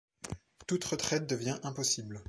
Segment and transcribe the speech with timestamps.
[0.65, 2.19] Toute retraite devient impossible.